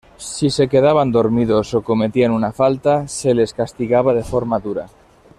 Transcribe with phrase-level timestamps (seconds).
[0.17, 4.87] Si se quedaban dormidos o cometían una falta, se les castigaba de forma dura.